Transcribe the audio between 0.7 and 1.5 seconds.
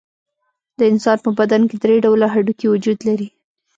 د انسان په